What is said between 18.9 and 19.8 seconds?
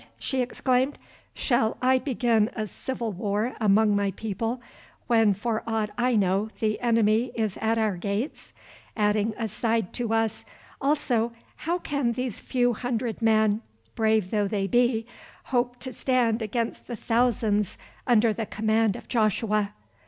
of Joshua?"